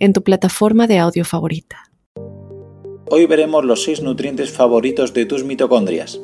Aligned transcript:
en 0.00 0.12
tu 0.12 0.22
plataforma 0.22 0.86
de 0.86 0.98
audio 0.98 1.24
favorita. 1.24 1.84
Hoy 3.10 3.26
veremos 3.26 3.64
los 3.64 3.84
6 3.84 4.02
nutrientes 4.02 4.50
favoritos 4.50 5.12
de 5.12 5.26
tus 5.26 5.44
mitocondrias. 5.44 6.20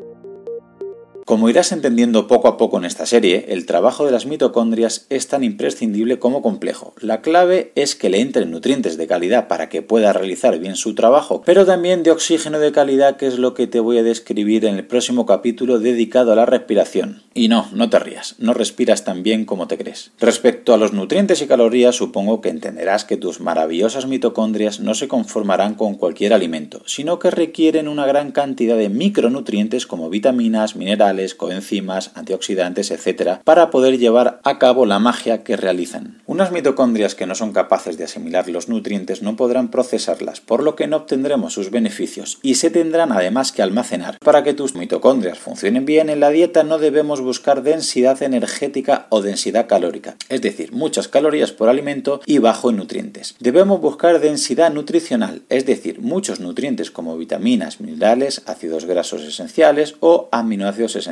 Como 1.27 1.49
irás 1.49 1.73
entendiendo 1.73 2.29
poco 2.29 2.47
a 2.47 2.57
poco 2.57 2.79
en 2.79 2.85
esta 2.85 3.05
serie, 3.05 3.47
el 3.49 3.67
trabajo 3.67 4.07
de 4.07 4.13
las 4.13 4.27
mitocondrias 4.27 5.07
es 5.11 5.27
tan 5.27 5.43
imprescindible 5.43 6.21
como 6.21 6.41
complejo. 6.41 6.95
La 7.01 7.21
clave 7.21 7.73
es 7.75 7.97
que 7.97 8.11
le 8.11 8.21
entren 8.21 8.53
nutrientes 8.53 8.97
de 8.97 9.09
calidad 9.09 9.49
para 9.49 9.69
que 9.69 9.83
pueda 9.83 10.13
realizar 10.13 10.57
bien 10.61 10.77
su 10.77 10.95
trabajo, 10.95 11.43
pero 11.45 11.67
también 11.67 12.05
de 12.05 12.13
oxígeno 12.13 12.61
de 12.61 12.71
calidad, 12.71 13.17
que 13.17 13.27
es 13.27 13.41
lo 13.41 13.55
que 13.55 13.67
te 13.67 13.81
voy 13.81 13.99
a 13.99 14.05
describir 14.05 14.67
en 14.67 14.77
el 14.77 14.87
próximo 14.87 15.27
capítulo 15.27 15.81
dedicado 15.81 16.31
a 16.33 16.37
la 16.37 16.47
respiración. 16.47 17.25
Y 17.35 17.49
no, 17.49 17.67
no 17.73 17.91
te 17.91 17.99
rías, 17.99 18.37
no 18.39 18.55
respiras 18.55 19.03
tan 19.03 19.25
bien 19.25 19.47
como 19.47 19.67
te 19.67 19.77
crees. 19.77 20.13
Respecto 20.21 20.75
a 20.75 20.77
los 20.77 20.93
nutrientes 20.93 21.43
y 21.43 21.49
calorías, 21.49 21.97
supongo 21.97 22.41
que 22.41 22.51
entenderás 22.51 23.05
que 23.05 23.17
tus 23.17 23.41
maravillosas 23.41 24.07
mitocondrias 24.07 24.79
no 24.79 24.95
se 24.95 25.09
conformarán 25.09 25.75
con 25.75 25.97
cualquier 25.97 26.33
alimento, 26.33 26.83
sino 26.87 27.19
que 27.19 27.33
requieren 27.33 27.89
una 27.89 28.07
gran 28.07 28.31
cantidad 28.31 28.79
de 28.79 28.91
micronutrientes 28.91 29.89
como 29.89 30.09
vitaminas, 30.09 30.77
minerales, 30.77 31.16
coenzimas, 31.35 32.13
antioxidantes, 32.15 32.91
etc., 32.91 33.41
para 33.45 33.71
poder 33.71 33.99
llevar 33.99 34.41
a 34.45 34.59
cabo 34.59 34.87
la 34.87 34.99
magia 34.99 35.43
que 35.45 35.57
realizan. 35.57 36.23
Unas 36.27 36.53
mitocondrias 36.53 37.15
que 37.15 37.27
no 37.27 37.35
son 37.35 37.53
capaces 37.53 37.99
de 37.99 38.05
asimilar 38.05 38.47
los 38.49 38.69
nutrientes 38.69 39.23
no 39.23 39.37
podrán 39.37 39.71
procesarlas, 39.71 40.41
por 40.41 40.63
lo 40.63 40.77
que 40.77 40.87
no 40.87 40.99
obtendremos 40.99 41.55
sus 41.55 41.71
beneficios 41.71 42.39
y 42.43 42.57
se 42.57 42.71
tendrán 42.71 43.13
además 43.13 43.53
que 43.53 43.63
almacenar. 43.63 44.19
Para 44.19 44.45
que 44.45 44.55
tus 44.55 44.75
mitocondrias 44.75 45.39
funcionen 45.39 45.87
bien 45.87 46.11
en 46.11 46.21
la 46.21 46.31
dieta 46.31 46.63
no 46.63 46.79
debemos 46.79 47.21
buscar 47.21 47.63
densidad 47.63 48.23
energética 48.23 49.07
o 49.11 49.23
densidad 49.23 49.67
calórica, 49.67 50.17
es 50.29 50.43
decir, 50.43 50.73
muchas 50.73 51.09
calorías 51.09 51.53
por 51.53 51.69
alimento 51.69 52.21
y 52.27 52.39
bajo 52.39 52.71
en 52.71 52.77
nutrientes. 52.77 53.35
Debemos 53.41 53.81
buscar 53.81 54.21
densidad 54.21 54.73
nutricional, 54.73 55.43
es 55.49 55.67
decir, 55.67 56.01
muchos 56.01 56.41
nutrientes 56.41 56.91
como 56.91 57.17
vitaminas, 57.17 57.81
minerales, 57.81 58.43
ácidos 58.47 58.85
grasos 58.85 59.23
esenciales 59.23 59.97
o 60.01 60.29
aminoácidos 60.33 60.97
esenciales 60.97 61.06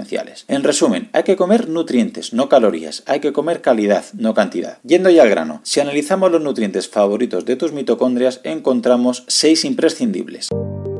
en 0.48 0.64
resumen, 0.64 1.08
hay 1.12 1.22
que 1.22 1.36
comer 1.36 1.68
nutrientes, 1.68 2.32
no 2.32 2.48
calorías, 2.48 3.02
hay 3.06 3.20
que 3.20 3.32
comer 3.32 3.60
calidad, 3.60 4.04
no 4.14 4.34
cantidad. 4.34 4.78
Yendo 4.82 5.10
ya 5.10 5.22
al 5.22 5.30
grano, 5.30 5.60
si 5.62 5.80
analizamos 5.80 6.32
los 6.32 6.42
nutrientes 6.42 6.88
favoritos 6.88 7.44
de 7.44 7.56
tus 7.56 7.72
mitocondrias, 7.72 8.40
encontramos 8.44 9.24
6 9.28 9.64
imprescindibles. 9.64 10.48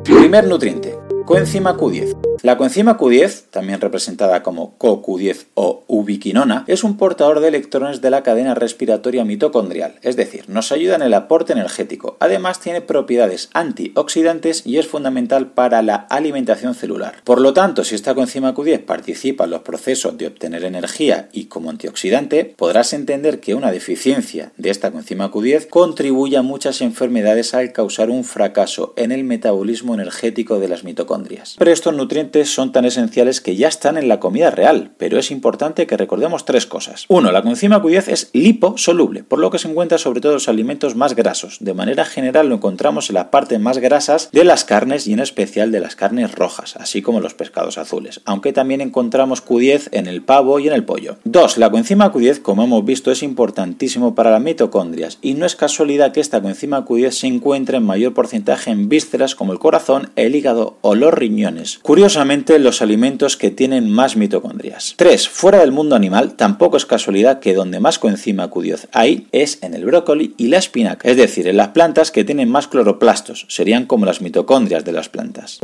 Primer 0.05 0.47
nutriente, 0.47 0.95
coenzima 1.25 1.77
Q10. 1.77 2.17
La 2.43 2.59
coenzima 2.59 2.99
Q10, 2.99 3.45
también 3.51 3.81
representada 3.81 4.43
como 4.43 4.77
CoQ10 4.79 5.47
o 5.55 5.85
ubiquinona, 5.87 6.65
es 6.67 6.85
un 6.85 6.99
portador 6.99 7.41
de 7.41 7.49
electrones 7.49 8.03
de 8.03 8.11
la 8.11 8.23
cadena 8.23 8.55
respiratoria 8.55 9.25
mitocondrial, 9.25 9.95
es 10.03 10.17
decir, 10.17 10.45
nos 10.49 10.71
ayuda 10.71 10.97
en 10.97 11.03
el 11.03 11.15
aporte 11.15 11.55
energético. 11.55 12.19
Además, 12.21 12.61
tiene 12.61 12.83
propiedades 12.83 13.49
antioxidantes 13.55 14.67
y 14.67 14.77
es 14.77 14.87
fundamental 14.87 15.53
para 15.53 15.81
la 15.81 15.95
alimentación 15.95 16.75
celular. 16.75 17.15
Por 17.25 17.41
lo 17.41 17.55
tanto, 17.55 17.85
si 17.85 17.95
esta 17.95 18.15
coenzima 18.15 18.55
Q10 18.55 18.85
participa 18.85 19.45
en 19.45 19.51
los 19.51 19.63
procesos 19.63 20.19
de 20.19 20.27
obtener 20.27 20.65
energía 20.65 21.31
y 21.33 21.47
como 21.47 21.71
antioxidante, 21.71 22.45
podrás 22.45 22.93
entender 22.93 23.41
que 23.41 23.55
una 23.55 23.73
deficiencia 23.73 24.53
de 24.59 24.69
esta 24.69 24.91
coenzima 24.91 25.31
Q10 25.31 25.69
contribuye 25.69 26.37
a 26.37 26.43
muchas 26.43 26.83
enfermedades 26.83 27.55
al 27.55 27.73
causar 27.73 28.11
un 28.11 28.25
fracaso 28.25 28.93
en 28.97 29.13
el 29.13 29.25
metabolismo 29.25 29.95
energético 29.95 30.61
de 30.61 30.69
las 30.69 30.85
mitocondrias. 30.85 31.14
Pero 31.59 31.71
estos 31.71 31.95
nutrientes 31.95 32.53
son 32.53 32.73
tan 32.73 32.85
esenciales 32.85 33.41
que 33.41 33.57
ya 33.57 33.69
están 33.69 33.97
en 33.97 34.09
la 34.09 34.21
comida 34.21 34.51
real, 34.51 34.93
pero 34.99 35.19
es 35.19 35.31
importante 35.31 35.87
que 35.87 35.97
recordemos 35.97 36.45
tres 36.45 36.67
cosas. 36.67 37.05
Uno, 37.09 37.31
la 37.31 37.43
coenzima 37.43 37.81
Q10 37.81 38.09
es 38.09 38.31
liposoluble, 38.33 39.23
por 39.23 39.39
lo 39.39 39.51
que 39.51 39.59
se 39.59 39.69
encuentra 39.69 39.99
sobre 39.99 40.21
todo 40.21 40.33
en 40.33 40.37
los 40.37 40.49
alimentos 40.49 40.97
más 40.97 41.15
grasos. 41.15 41.59
De 41.61 41.75
manera 41.75 42.05
general 42.05 42.49
lo 42.49 42.57
encontramos 42.57 43.09
en 43.11 43.15
las 43.15 43.27
partes 43.27 43.61
más 43.61 43.79
grasas 43.79 44.31
de 44.33 44.45
las 44.45 44.65
carnes 44.65 45.07
y 45.07 45.13
en 45.13 45.21
especial 45.21 45.71
de 45.71 45.81
las 45.81 45.97
carnes 45.97 46.35
rojas, 46.35 46.77
así 46.77 47.03
como 47.03 47.21
los 47.21 47.35
pescados 47.35 47.79
azules, 47.79 48.21
aunque 48.25 48.53
también 48.53 48.81
encontramos 48.81 49.45
Q10 49.45 49.89
en 49.93 50.07
el 50.07 50.23
pavo 50.23 50.59
y 50.59 50.69
en 50.69 50.75
el 50.75 50.85
pollo. 50.85 51.17
2. 51.25 51.59
La 51.59 51.71
coenzima 51.71 52.13
Q10, 52.13 52.43
como 52.43 52.65
hemos 52.65 52.85
visto, 52.85 53.11
es 53.11 53.23
importantísimo 53.23 54.15
para 54.15 54.31
las 54.31 54.43
mitocondrias 54.43 55.19
y 55.23 55.35
no 55.35 55.47
es 55.47 55.57
casualidad 55.57 56.13
que 56.13 56.21
esta 56.21 56.41
coenzima 56.41 56.85
Q10 56.85 57.11
se 57.11 57.27
encuentre 57.27 57.79
en 57.79 57.85
mayor 57.85 58.15
porcentaje 58.15 58.71
en 58.71 58.89
vísceras 58.89 59.35
como 59.35 59.53
el 59.53 59.59
corazón, 59.59 60.11
el 60.17 60.35
hígado 60.35 60.79
o 60.81 60.95
los 60.95 61.04
riñones. 61.11 61.79
Curiosamente, 61.83 62.59
los 62.59 62.83
alimentos 62.83 63.37
que 63.37 63.51
tienen 63.51 63.91
más 63.91 64.17
mitocondrias. 64.17 64.95
3. 64.97 65.29
Fuera 65.29 65.59
del 65.59 65.73
mundo 65.73 65.97
animal, 65.97 66.35
tampoco 66.35 66.77
es 66.77 66.87
casualidad 66.87 67.41
que 67.41 67.55
donde 67.55 67.81
más 67.81 67.99
coenzima 67.99 68.51
Q10 68.51 68.89
hay 68.93 69.27
es 69.33 69.59
en 69.63 69.75
el 69.75 69.85
brócoli 69.85 70.35
y 70.37 70.49
la 70.49 70.59
espinaca, 70.59 71.09
es 71.09 71.17
decir, 71.17 71.49
en 71.49 71.57
las 71.57 71.69
plantas 71.69 72.11
que 72.11 72.25
tienen 72.25 72.51
más 72.51 72.69
cloroplastos, 72.69 73.47
serían 73.49 73.87
como 73.87 74.07
las 74.07 74.21
mitocondrias 74.21 74.85
de 74.85 74.93
las 74.93 75.09
plantas. 75.09 75.61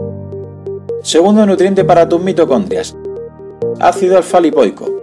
Segundo 1.03 1.47
nutriente 1.47 1.85
para 1.85 2.09
tus 2.09 2.21
mitocondrias, 2.21 2.95
ácido 3.81 4.17
alfa-lipoico. 4.17 5.00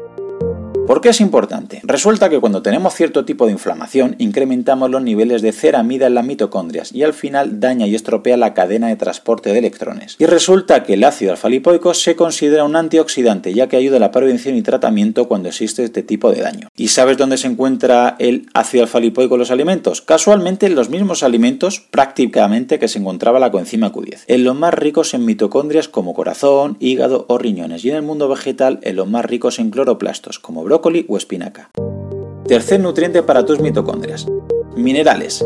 ¿Por 0.88 1.02
qué 1.02 1.10
es 1.10 1.20
importante? 1.20 1.82
Resulta 1.84 2.30
que 2.30 2.40
cuando 2.40 2.62
tenemos 2.62 2.96
cierto 2.96 3.26
tipo 3.26 3.46
de 3.46 3.52
inflamación 3.52 4.16
incrementamos 4.20 4.90
los 4.90 5.02
niveles 5.02 5.42
de 5.42 5.52
ceramida 5.52 6.08
en 6.08 6.16
las 6.16 6.24
mitocondrias 6.24 6.94
y 6.94 7.04
al 7.04 7.14
final 7.14 7.60
daña 7.60 7.86
y 7.88 7.94
estropea 7.94 8.38
la 8.38 8.54
cadena 8.54 8.88
de 8.88 8.96
transporte 8.96 9.52
de 9.52 9.60
electrones. 9.60 10.16
Y 10.18 10.26
resulta 10.28 10.84
que 10.84 10.94
el 10.94 11.04
ácido 11.04 11.32
alfa-lipoico 11.34 11.94
se 11.94 12.16
considera 12.16 12.64
un 12.64 12.78
antioxidante 12.78 13.54
ya 13.54 13.68
que 13.68 13.76
ayuda 13.76 13.98
a 13.98 14.00
la 14.00 14.12
prevención 14.12 14.56
y 14.56 14.62
tratamiento 14.62 15.28
cuando 15.28 15.50
existe 15.50 15.84
este 15.84 16.04
tipo 16.04 16.32
de 16.32 16.40
daño. 16.40 16.70
¿Y 16.78 16.88
sabes 16.88 17.18
dónde 17.18 17.36
se 17.36 17.48
encuentra 17.48 18.16
el 18.18 18.48
ácido 18.54 18.84
alfa-lipoico 18.84 19.36
en 19.36 19.40
los 19.40 19.52
alimentos? 19.52 20.02
Casualmente 20.02 20.68
en 20.68 20.76
los 20.76 20.90
mismos 20.90 21.22
alimentos 21.22 21.82
prácticamente 21.92 22.80
que 22.80 22.88
se 22.88 23.00
encontraba 23.00 23.42
la 23.42 23.52
coenzima 23.52 23.92
Q10, 23.92 24.20
en 24.28 24.46
los 24.46 24.56
más 24.56 24.74
ricos 24.74 25.14
en 25.14 25.26
mitocondrias 25.26 25.90
como 25.90 26.14
corazón, 26.14 26.78
hígado 26.80 27.26
o 27.28 27.38
riñones 27.38 27.84
y 27.84 27.90
en 27.90 27.98
el 27.98 28.04
mundo 28.04 28.30
vegetal 28.30 28.80
en 28.84 28.96
los 28.96 29.10
más 29.10 29.26
ricos 29.26 29.60
en 29.60 29.70
cloroplastos 29.70 30.40
como 30.40 30.64
brócoli 30.64 30.77
o 31.08 31.18
espinaca. 31.18 31.70
Tercer 32.48 32.80
nutriente 32.80 33.24
para 33.24 33.46
tus 33.46 33.60
mitocondrias. 33.60 34.26
Minerales 34.76 35.44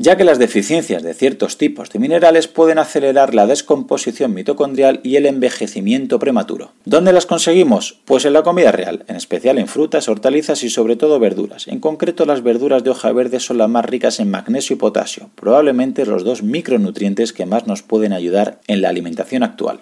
ya 0.00 0.16
que 0.16 0.24
las 0.24 0.38
deficiencias 0.38 1.02
de 1.02 1.12
ciertos 1.12 1.58
tipos 1.58 1.90
de 1.90 1.98
minerales 1.98 2.48
pueden 2.48 2.78
acelerar 2.78 3.34
la 3.34 3.46
descomposición 3.46 4.32
mitocondrial 4.32 5.00
y 5.02 5.16
el 5.16 5.26
envejecimiento 5.26 6.18
prematuro. 6.18 6.72
¿Dónde 6.86 7.12
las 7.12 7.26
conseguimos? 7.26 7.98
Pues 8.06 8.24
en 8.24 8.32
la 8.32 8.42
comida 8.42 8.72
real, 8.72 9.04
en 9.08 9.16
especial 9.16 9.58
en 9.58 9.68
frutas, 9.68 10.08
hortalizas 10.08 10.64
y 10.64 10.70
sobre 10.70 10.96
todo 10.96 11.20
verduras. 11.20 11.68
En 11.68 11.80
concreto 11.80 12.24
las 12.24 12.42
verduras 12.42 12.82
de 12.82 12.88
hoja 12.88 13.12
verde 13.12 13.40
son 13.40 13.58
las 13.58 13.68
más 13.68 13.84
ricas 13.84 14.20
en 14.20 14.30
magnesio 14.30 14.76
y 14.76 14.78
potasio, 14.78 15.28
probablemente 15.34 16.06
los 16.06 16.24
dos 16.24 16.42
micronutrientes 16.42 17.34
que 17.34 17.44
más 17.44 17.66
nos 17.66 17.82
pueden 17.82 18.14
ayudar 18.14 18.58
en 18.68 18.80
la 18.80 18.88
alimentación 18.88 19.42
actual. 19.42 19.80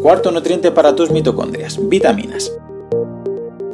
Cuarto 0.00 0.30
nutriente 0.30 0.70
para 0.70 0.94
tus 0.94 1.10
mitocondrias, 1.10 1.80
vitaminas. 1.88 2.52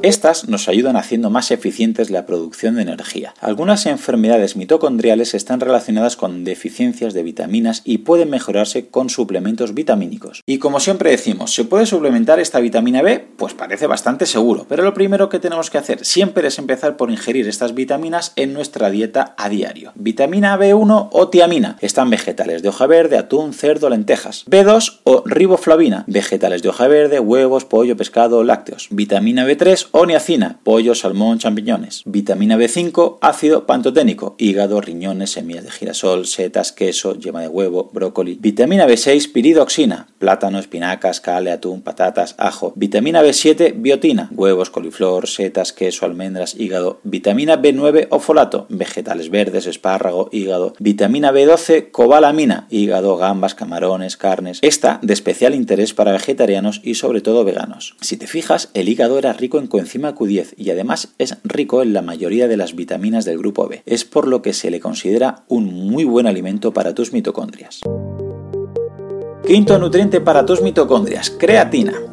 Estas 0.03 0.49
nos 0.49 0.69
ayudan 0.69 0.97
haciendo 0.97 1.29
más 1.29 1.51
eficientes 1.51 2.09
la 2.11 2.25
producción 2.25 2.77
de 2.77 2.83
energía. 2.83 3.35
Algunas 3.41 3.85
enfermedades 3.85 4.55
mitocondriales 4.55 5.35
están 5.35 5.59
relacionadas 5.59 6.15
con 6.15 6.45
deficiencias 6.45 7.15
de 7.15 7.25
vitaminas 7.25 7.83
y 7.85 7.99
pueden 7.99 8.31
mejorarse 8.31 8.91
con 8.91 9.11
suplementos 9.11 9.75
vitamínicos. 9.75 10.45
Y 10.47 10.59
como 10.59 10.79
siempre 10.79 11.11
decimos, 11.11 11.53
¿se 11.53 11.65
puede 11.65 11.85
suplementar 11.85 12.39
esta 12.39 12.61
vitamina 12.61 13.03
B? 13.03 13.27
Pues 13.37 13.55
parece 13.55 13.89
bastante 13.89 14.27
seguro, 14.27 14.67
pero 14.69 14.85
lo 14.85 14.95
primero 14.95 15.29
que 15.29 15.41
tenemos 15.41 15.69
que 15.69 15.79
hacer 15.79 16.05
siempre 16.05 16.47
es 16.47 16.61
empezar 16.61 16.97
por 16.97 17.11
ingerir 17.11 17.49
estas 17.49 17.75
vitaminas 17.75 18.33
en 18.37 18.53
nuestra 18.53 18.91
dieta 18.91 19.35
a 19.37 19.49
diario. 19.49 19.91
Vitamina 19.97 20.57
B1 20.57 21.09
o 21.11 21.29
tiamina 21.29 21.77
están 21.81 22.09
vegetales 22.09 22.63
de 22.63 22.69
hoja 22.69 22.87
verde, 22.87 23.19
atún, 23.19 23.53
cerdo, 23.53 23.91
lentejas. 23.91 24.45
B2 24.47 25.01
o 25.03 25.25
riboflavina, 25.27 26.05
vegetales 26.07 26.63
de 26.63 26.69
hoja 26.69 26.87
verde, 26.87 27.19
huevos, 27.19 27.65
pollo, 27.65 27.97
pescado, 27.97 28.45
lácteos. 28.45 28.87
Vitamina 28.91 29.45
B3 29.45 29.88
B3, 29.89 29.91
o 29.93 30.07
niacina, 30.07 30.59
pollo, 30.63 30.95
salmón, 30.95 31.39
champiñones. 31.39 32.03
Vitamina 32.05 32.57
B5, 32.57 33.19
ácido 33.21 33.67
pantoténico, 33.67 34.35
hígado, 34.39 34.81
riñones, 34.81 35.33
semillas 35.33 35.65
de 35.65 35.71
girasol, 35.71 36.27
setas, 36.27 36.73
queso, 36.73 37.19
yema 37.19 37.41
de 37.41 37.49
huevo, 37.49 37.91
brócoli. 37.93 38.39
Vitamina 38.41 38.87
B6, 38.87 39.33
piridoxina, 39.33 40.09
plátano, 40.19 40.59
espinacas, 40.59 41.21
cale, 41.21 41.51
atún, 41.51 41.83
patatas, 41.83 42.35
ajo. 42.39 42.73
Vitamina 42.77 43.23
B7, 43.23 43.75
biotina, 43.77 44.29
huevos, 44.33 44.71
coliflor, 44.71 45.27
setas, 45.29 45.73
queso, 45.73 46.07
almendras, 46.07 46.55
hígado. 46.59 47.01
Vitamina 47.05 47.61
B9, 47.61 48.09
ofolato, 48.11 48.67
vegetales 48.69 49.31
verdes, 49.31 49.67
espárrago, 49.67 50.29
hígado. 50.33 50.75
Vitamina 50.79 51.33
B12, 51.33 51.91
cobalamina, 51.91 52.67
hígado, 52.71 53.17
gambas, 53.17 53.55
camarones, 53.55 54.17
carnes. 54.17 54.59
Esta 54.63 54.99
de 55.03 55.13
especial 55.13 55.55
interés 55.55 55.95
para 55.95 56.13
vegetarianos 56.13 56.81
y 56.85 56.95
sobre 56.95 57.21
todo 57.21 57.45
veganos. 57.45 57.97
Si 58.01 58.17
te 58.17 58.27
fijas, 58.27 58.71
el 58.75 58.89
hígado 58.89 59.19
era 59.19 59.33
rico 59.33 59.59
en 59.59 59.67
coenzima 59.79 60.13
Q10 60.13 60.55
y 60.57 60.71
además 60.71 61.15
es 61.19 61.37
rico 61.45 61.83
en 61.83 61.93
la 61.93 62.03
mayoría 62.03 62.49
de 62.49 62.57
las 62.57 62.75
vitaminas 62.75 63.25
del 63.25 63.39
grupo 63.39 63.69
B. 63.69 63.83
Es 63.87 64.05
por 64.05 64.27
lo 64.27 64.43
que 64.43 64.53
se 64.53 64.73
le 64.73 64.81
considera 64.81 65.45
un 65.47 65.73
muy 65.73 66.03
buen 66.03 66.27
alimento 66.27 66.73
para 66.73 66.95
tus 66.95 67.13
mitocondrias. 67.13 67.81
Quinto 69.47 69.79
nutriente 69.79 70.21
para 70.21 70.45
tus 70.45 70.63
mitocondrias, 70.63 71.31
creatina. 71.31 72.08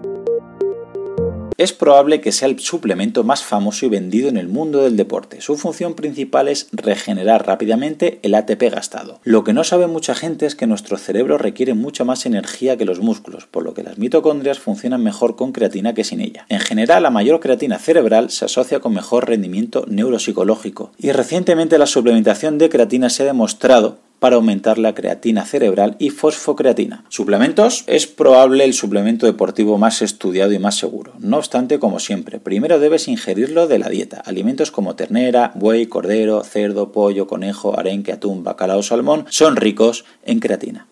Es 1.57 1.71
probable 1.71 2.19
que 2.19 2.33
sea 2.33 2.49
el 2.49 2.59
suplemento 2.59 3.23
más 3.23 3.43
famoso 3.43 3.85
y 3.85 3.89
vendido 3.89 4.27
en 4.27 4.35
el 4.35 4.49
mundo 4.49 4.83
del 4.83 4.97
deporte. 4.97 5.39
Su 5.39 5.55
función 5.55 5.93
principal 5.93 6.49
es 6.49 6.67
regenerar 6.73 7.47
rápidamente 7.47 8.19
el 8.23 8.35
ATP 8.35 8.63
gastado. 8.71 9.21
Lo 9.23 9.45
que 9.45 9.53
no 9.53 9.63
sabe 9.63 9.87
mucha 9.87 10.15
gente 10.15 10.45
es 10.45 10.55
que 10.55 10.67
nuestro 10.67 10.97
cerebro 10.97 11.37
requiere 11.37 11.73
mucha 11.73 12.03
más 12.03 12.25
energía 12.25 12.75
que 12.75 12.83
los 12.83 12.99
músculos, 12.99 13.45
por 13.45 13.63
lo 13.63 13.73
que 13.73 13.83
las 13.83 13.97
mitocondrias 13.97 14.59
funcionan 14.59 15.01
mejor 15.01 15.37
con 15.37 15.53
creatina 15.53 15.93
que 15.93 16.03
sin 16.03 16.19
ella. 16.19 16.45
En 16.49 16.59
general, 16.59 17.03
la 17.03 17.09
mayor 17.09 17.39
creatina 17.39 17.79
cerebral 17.79 18.31
se 18.31 18.45
asocia 18.45 18.81
con 18.81 18.93
mejor 18.93 19.29
rendimiento 19.29 19.85
neuropsicológico 19.87 20.91
y 20.97 21.13
recientemente 21.13 21.77
la 21.77 21.85
suplementación 21.85 22.57
de 22.57 22.67
creatina 22.67 23.09
se 23.09 23.23
ha 23.23 23.27
demostrado 23.27 23.99
para 24.19 24.35
aumentar 24.35 24.77
la 24.77 24.95
creatina 24.95 25.45
cerebral 25.45 25.95
y 25.99 26.09
fosfocreatina. 26.09 27.05
Suplementos 27.09 27.83
es 27.87 28.07
probable 28.07 28.63
el 28.63 28.73
suplemento 28.73 29.25
deportivo 29.25 29.77
más 29.77 30.01
estudiado 30.01 30.51
y 30.51 30.59
más 30.59 30.75
seguro. 30.75 31.13
No 31.19 31.37
obstante, 31.37 31.79
como 31.79 31.99
siempre, 31.99 32.39
primero 32.39 32.79
debes 32.79 33.07
ingerirlo 33.07 33.67
de 33.67 33.79
la 33.79 33.89
dieta. 33.89 34.21
Alimentos 34.25 34.71
como 34.71 34.95
ternera, 34.95 35.51
buey, 35.55 35.85
cordero, 35.87 36.43
cerdo, 36.43 36.91
pollo, 36.91 37.27
conejo, 37.27 37.77
arenque, 37.77 38.11
atún, 38.11 38.43
bacalao, 38.43 38.83
salmón 38.83 39.25
son 39.29 39.55
ricos 39.55 40.05
en 40.23 40.39
creatina. 40.39 40.87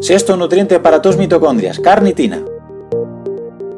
Sexto 0.00 0.36
nutriente 0.36 0.78
para 0.78 1.00
tus 1.00 1.16
mitocondrias, 1.16 1.80
carnitina. 1.80 2.44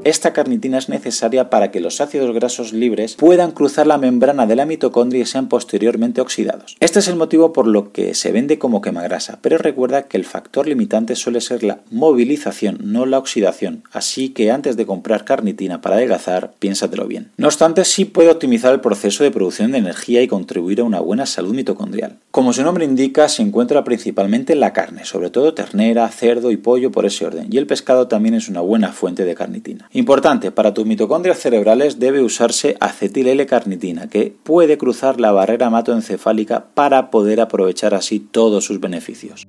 Esta 0.09 0.33
carnitina 0.33 0.79
es 0.79 0.89
necesaria 0.89 1.51
para 1.51 1.71
que 1.71 1.83
los 1.83 2.01
ácidos 2.01 2.35
grasos 2.35 2.73
libres 2.73 3.15
puedan 3.17 3.51
cruzar 3.51 3.87
la 3.87 3.99
membrana 3.99 4.47
de 4.47 4.57
la 4.57 4.65
mitocondria 4.65 5.21
y 5.21 5.27
sean 5.27 5.51
posteriormente 5.51 6.23
oxidados. 6.23 6.79
Este 6.81 7.01
es 7.01 7.09
el 7.09 7.17
motivo 7.17 7.53
por 7.53 7.67
lo 7.67 7.93
que 7.93 8.15
se 8.15 8.33
vende 8.33 8.59
como 8.59 8.81
quemagrasa, 8.81 9.39
pero 9.43 9.59
recuerda 9.59 10.05
que 10.05 10.17
el 10.17 10.25
factor 10.25 10.67
limitante 10.67 11.15
suele 11.15 11.43
ser 11.43 11.63
la 11.63 11.81
movilización, 11.91 12.79
no 12.85 13.05
la 13.05 13.19
oxidación, 13.19 13.83
así 13.93 14.31
que 14.31 14.51
antes 14.51 14.79
de 14.79 14.87
comprar 14.87 15.27
carnitina 15.27 15.83
para 15.83 15.97
adelgazar, 15.97 16.55
piénsatelo 16.59 17.07
bien. 17.07 17.31
No 17.37 17.49
obstante, 17.49 17.85
sí 17.85 18.07
puede 18.07 18.31
optimizar 18.31 18.73
el 18.73 18.81
proceso 18.81 19.25
de 19.25 19.31
producción 19.31 19.73
de 19.73 19.79
energía 19.79 20.23
y 20.23 20.27
contribuir 20.27 20.81
a 20.81 20.85
una 20.85 21.01
buena 21.01 21.27
salud 21.27 21.55
mitocondrial. 21.55 22.17
Como 22.31 22.55
su 22.55 22.63
nombre 22.63 22.87
indica, 22.87 23.29
se 23.29 23.43
encuentra 23.43 23.85
principalmente 23.85 24.55
en 24.55 24.61
la 24.61 24.73
carne, 24.73 25.05
sobre 25.05 25.29
todo 25.29 25.53
ternera, 25.53 26.09
cerdo 26.09 26.51
y 26.51 26.57
pollo 26.57 26.91
por 26.93 27.05
ese 27.05 27.27
orden, 27.27 27.49
y 27.51 27.59
el 27.59 27.67
pescado 27.67 28.09
también 28.09 28.35
es 28.35 28.49
una 28.49 28.63
buena 28.63 28.91
fuente 28.93 29.27
de 29.27 29.35
carnitina. 29.35 29.91
Importante, 29.99 30.53
para 30.53 30.73
tus 30.73 30.87
mitocondrias 30.87 31.41
cerebrales 31.41 31.99
debe 31.99 32.23
usarse 32.23 32.77
acetil 32.79 33.27
L-carnitina, 33.27 34.09
que 34.09 34.33
puede 34.45 34.79
cruzar 34.79 35.19
la 35.19 35.33
barrera 35.33 35.67
hematoencefálica 35.67 36.67
para 36.73 37.11
poder 37.11 37.41
aprovechar 37.41 37.95
así 37.95 38.21
todos 38.21 38.65
sus 38.65 38.79
beneficios. 38.79 39.45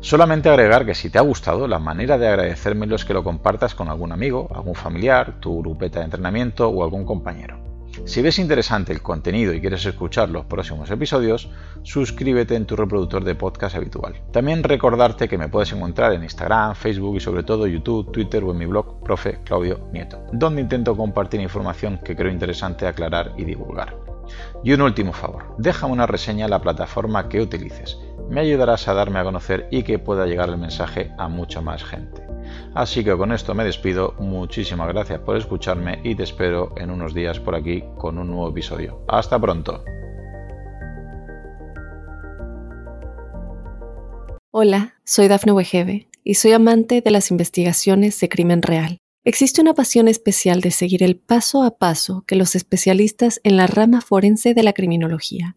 Solamente 0.00 0.48
agregar 0.48 0.84
que 0.84 0.96
si 0.96 1.10
te 1.10 1.18
ha 1.18 1.20
gustado, 1.20 1.68
la 1.68 1.78
manera 1.78 2.18
de 2.18 2.26
agradecérmelo 2.26 2.96
es 2.96 3.04
que 3.04 3.14
lo 3.14 3.22
compartas 3.22 3.76
con 3.76 3.88
algún 3.88 4.10
amigo, 4.10 4.48
algún 4.52 4.74
familiar, 4.74 5.38
tu 5.38 5.62
grupeta 5.62 6.00
de 6.00 6.06
entrenamiento 6.06 6.68
o 6.68 6.82
algún 6.82 7.04
compañero. 7.04 7.69
Si 8.04 8.22
ves 8.22 8.38
interesante 8.38 8.92
el 8.92 9.02
contenido 9.02 9.52
y 9.52 9.60
quieres 9.60 9.84
escuchar 9.84 10.28
los 10.30 10.46
próximos 10.46 10.90
episodios, 10.90 11.48
suscríbete 11.82 12.54
en 12.54 12.66
tu 12.66 12.76
reproductor 12.76 13.24
de 13.24 13.34
podcast 13.34 13.76
habitual. 13.76 14.20
También 14.32 14.62
recordarte 14.62 15.28
que 15.28 15.38
me 15.38 15.48
puedes 15.48 15.72
encontrar 15.72 16.12
en 16.12 16.22
Instagram, 16.22 16.74
Facebook 16.74 17.16
y 17.16 17.20
sobre 17.20 17.42
todo 17.42 17.66
YouTube, 17.66 18.10
Twitter 18.12 18.42
o 18.44 18.52
en 18.52 18.58
mi 18.58 18.66
blog 18.66 19.02
Profe 19.02 19.40
Claudio 19.44 19.88
Nieto, 19.92 20.22
donde 20.32 20.60
intento 20.60 20.96
compartir 20.96 21.40
información 21.40 21.98
que 22.04 22.16
creo 22.16 22.30
interesante 22.30 22.86
aclarar 22.86 23.32
y 23.36 23.44
divulgar. 23.44 23.96
Y 24.62 24.72
un 24.72 24.82
último 24.82 25.12
favor, 25.12 25.54
déjame 25.58 25.92
una 25.92 26.06
reseña 26.06 26.44
en 26.44 26.50
la 26.50 26.60
plataforma 26.60 27.28
que 27.28 27.40
utilices. 27.40 27.98
Me 28.30 28.42
ayudarás 28.42 28.86
a 28.86 28.94
darme 28.94 29.18
a 29.18 29.24
conocer 29.24 29.66
y 29.72 29.82
que 29.82 29.98
pueda 29.98 30.24
llegar 30.24 30.50
el 30.50 30.56
mensaje 30.56 31.10
a 31.18 31.26
mucha 31.26 31.60
más 31.60 31.82
gente. 31.82 32.22
Así 32.74 33.02
que 33.02 33.16
con 33.16 33.32
esto 33.32 33.56
me 33.56 33.64
despido, 33.64 34.14
muchísimas 34.20 34.86
gracias 34.86 35.18
por 35.18 35.36
escucharme 35.36 36.00
y 36.04 36.14
te 36.14 36.22
espero 36.22 36.72
en 36.76 36.92
unos 36.92 37.12
días 37.12 37.40
por 37.40 37.56
aquí 37.56 37.82
con 37.98 38.18
un 38.18 38.28
nuevo 38.28 38.48
episodio. 38.50 39.04
Hasta 39.08 39.36
pronto. 39.36 39.82
Hola, 44.52 44.94
soy 45.04 45.26
Dafne 45.26 45.50
Wegebe 45.50 46.08
y 46.22 46.34
soy 46.34 46.52
amante 46.52 47.00
de 47.00 47.10
las 47.10 47.32
investigaciones 47.32 48.20
de 48.20 48.28
crimen 48.28 48.62
real. 48.62 48.98
Existe 49.24 49.60
una 49.60 49.74
pasión 49.74 50.06
especial 50.06 50.60
de 50.60 50.70
seguir 50.70 51.02
el 51.02 51.16
paso 51.16 51.64
a 51.64 51.78
paso 51.78 52.22
que 52.28 52.36
los 52.36 52.54
especialistas 52.54 53.40
en 53.42 53.56
la 53.56 53.66
rama 53.66 54.00
forense 54.00 54.54
de 54.54 54.62
la 54.62 54.72
criminología 54.72 55.56